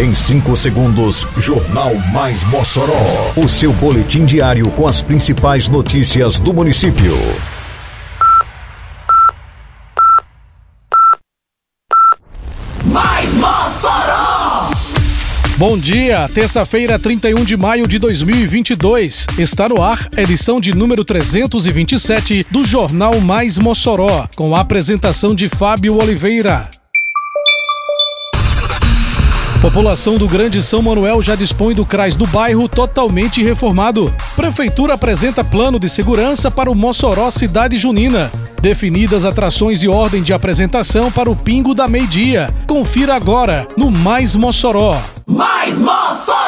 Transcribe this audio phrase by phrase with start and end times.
[0.00, 3.34] Em 5 segundos, Jornal Mais Mossoró.
[3.36, 7.14] O seu boletim diário com as principais notícias do município.
[12.82, 14.70] Mais Mossoró!
[15.58, 19.26] Bom dia, terça-feira, 31 de maio de 2022.
[19.38, 25.50] Está no ar, edição de número 327 do Jornal Mais Mossoró, com a apresentação de
[25.50, 26.70] Fábio Oliveira.
[29.60, 34.10] População do Grande São Manuel já dispõe do CRAS do bairro totalmente reformado.
[34.34, 38.32] Prefeitura apresenta plano de segurança para o Mossoró Cidade Junina.
[38.62, 42.48] Definidas atrações e ordem de apresentação para o Pingo da Meio-Dia.
[42.66, 44.98] Confira agora no Mais Mossoró.
[45.26, 46.39] Mais Mossoró!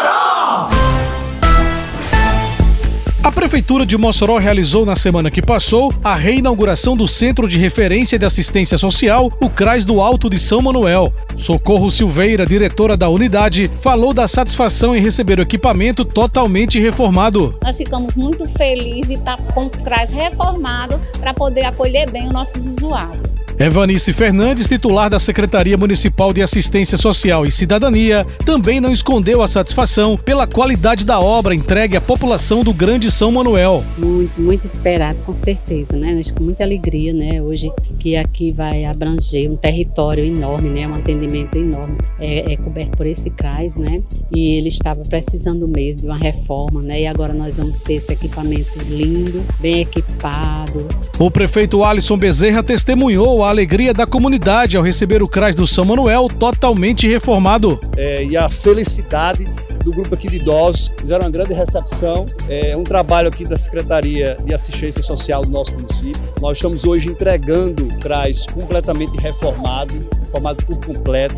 [3.43, 8.25] Prefeitura de Mossoró realizou na semana que passou a reinauguração do Centro de Referência de
[8.25, 11.13] Assistência Social, o CRAS do Alto de São Manuel.
[11.37, 17.59] Socorro Silveira, diretora da unidade, falou da satisfação em receber o equipamento totalmente reformado.
[17.65, 22.33] Nós ficamos muito felizes de estar com o CRAS reformado para poder acolher bem os
[22.33, 23.42] nossos usuários.
[23.59, 29.49] Evanice Fernandes, titular da Secretaria Municipal de Assistência Social e Cidadania, também não escondeu a
[29.49, 33.85] satisfação pela qualidade da obra entregue à população do Grande São Manuel.
[33.99, 36.21] Muito, muito esperado, com certeza, né?
[36.35, 37.43] Com muita alegria, né?
[37.43, 40.89] Hoje que aqui vai abranger um território enorme, né?
[40.89, 41.99] Um atendimento enorme.
[42.21, 44.03] É, é coberto por esse CRAS, né?
[44.35, 47.03] E ele estava precisando mesmo de uma reforma, né?
[47.03, 50.89] E agora nós vamos ter esse equipamento lindo, bem equipado.
[51.19, 55.85] O prefeito Alisson Bezerra testemunhou a alegria da comunidade ao receber o CRAS do São
[55.85, 57.81] Manuel totalmente reformado.
[57.97, 59.47] É, e a felicidade
[59.83, 64.37] do grupo aqui de idosos, fizeram uma grande recepção, é um trabalho aqui da Secretaria
[64.45, 66.23] de Assistência Social do nosso município.
[66.41, 71.37] Nós estamos hoje entregando o CRAS completamente reformado, reformado por completo,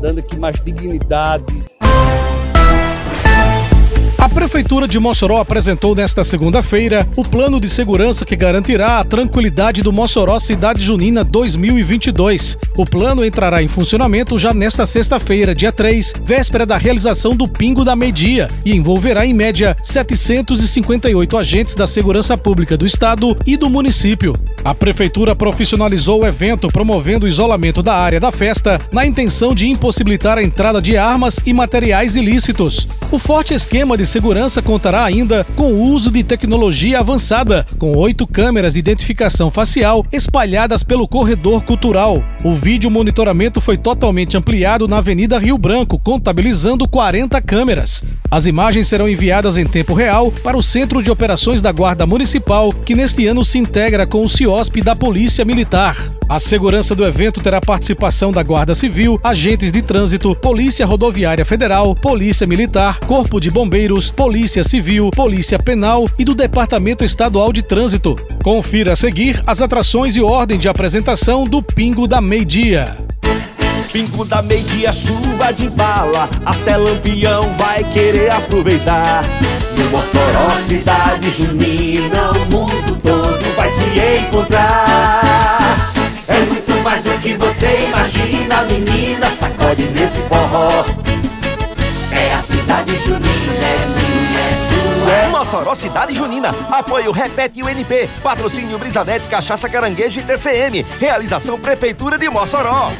[0.00, 1.44] dando aqui mais dignidade,
[4.50, 9.92] Prefeitura de Mossoró apresentou nesta segunda-feira o plano de segurança que garantirá a tranquilidade do
[9.92, 12.58] Mossoró Cidade Junina 2022.
[12.76, 17.84] O plano entrará em funcionamento já nesta sexta-feira, dia 3, véspera da realização do Pingo
[17.84, 23.70] da Meia-Dia, e envolverá em média 758 agentes da segurança pública do estado e do
[23.70, 24.34] município.
[24.64, 29.68] A Prefeitura profissionalizou o evento promovendo o isolamento da área da festa na intenção de
[29.68, 32.88] impossibilitar a entrada de armas e materiais ilícitos.
[33.12, 38.26] O forte esquema de segurança contará ainda com o uso de tecnologia avançada, com oito
[38.26, 42.24] câmeras de identificação facial espalhadas pelo corredor cultural.
[42.42, 48.02] O vídeo monitoramento foi totalmente ampliado na Avenida Rio Branco, contabilizando 40 câmeras.
[48.30, 52.70] As imagens serão enviadas em tempo real para o Centro de Operações da Guarda Municipal,
[52.72, 56.19] que neste ano se integra com o CIOSP da Polícia Militar.
[56.30, 61.92] A segurança do evento terá participação da Guarda Civil, agentes de trânsito, Polícia Rodoviária Federal,
[61.92, 68.14] Polícia Militar, Corpo de Bombeiros, Polícia Civil, Polícia Penal e do Departamento Estadual de Trânsito.
[68.44, 72.96] Confira a seguir as atrações e ordem de apresentação do Pingo da Meio-Dia.
[73.92, 79.24] Pingo da meia chuva de bala, até Lampião vai querer aproveitar.
[79.76, 83.82] No Mossoró, cidade junina, o mundo todo vai se
[84.28, 85.19] encontrar.
[87.30, 90.84] Que você imagina, menina, sacode nesse forró.
[92.10, 95.12] É a cidade junina, é minha, é sua.
[95.12, 96.52] É Mossoró Cidade Junina.
[96.70, 98.08] Apoio Repete UNP.
[98.22, 100.84] Patrocínio Brisanete, Cachaça Caranguejo e TCM.
[100.98, 102.90] Realização Prefeitura de Mossoró.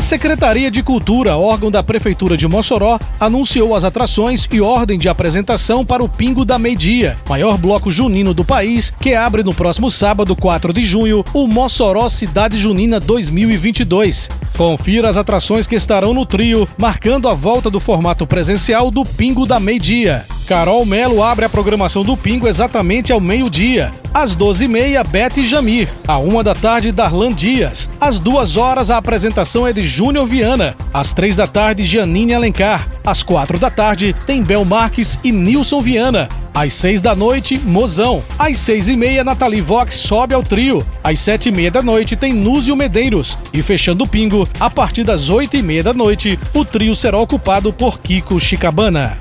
[0.00, 5.10] A Secretaria de Cultura, órgão da Prefeitura de Mossoró, anunciou as atrações e ordem de
[5.10, 9.90] apresentação para o Pingo da Meia-Dia, maior bloco junino do país, que abre no próximo
[9.90, 14.30] sábado, 4 de junho, o Mossoró Cidade Junina 2022.
[14.56, 19.46] Confira as atrações que estarão no trio, marcando a volta do formato presencial do Pingo
[19.46, 20.24] da Meia-Dia.
[20.50, 23.92] Carol Melo abre a programação do Pingo exatamente ao meio-dia.
[24.12, 25.88] Às 12h30, Beth e Jamir.
[26.08, 27.88] À 1 da tarde, Darlan Dias.
[28.00, 30.74] Às 2 horas, a apresentação é de Júnior Viana.
[30.92, 32.88] Às 3 da tarde, Janine Alencar.
[33.06, 36.28] Às 4 da tarde, tem Bel Marques e Nilson Viana.
[36.54, 38.22] Às 6 da noite, Mozão.
[38.38, 40.84] Às 6 e meia, Nathalie Vox sobe ao trio.
[41.02, 43.38] Às 7 e meia da noite, tem Núzio Medeiros.
[43.52, 47.18] E fechando o pingo, a partir das 8 e meia da noite, o trio será
[47.18, 49.18] ocupado por Kiko Chicabana.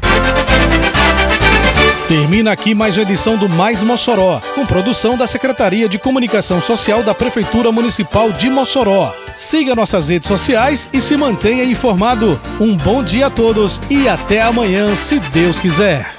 [2.10, 7.04] Termina aqui mais uma edição do Mais Mossoró, com produção da Secretaria de Comunicação Social
[7.04, 9.14] da Prefeitura Municipal de Mossoró.
[9.36, 12.42] Siga nossas redes sociais e se mantenha informado.
[12.60, 16.19] Um bom dia a todos e até amanhã, se Deus quiser.